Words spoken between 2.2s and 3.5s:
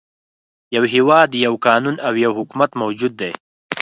یو حکومت موجود دی.